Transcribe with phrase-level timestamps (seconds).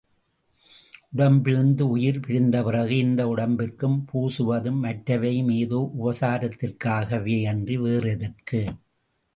[1.09, 8.63] உடம்பிலிருந்து உயிர் பிரிந்தபிறகு இந்த உடம்பிற்குப் பூசுவதும், மற்றவையும் ஏதோ உபசாரத்திற்காகவேயன்றி வேறெதற்கு?